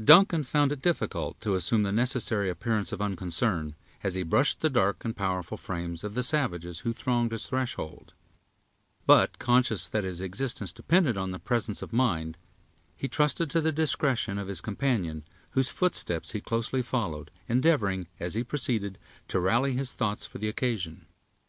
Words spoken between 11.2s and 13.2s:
his presence of mind, he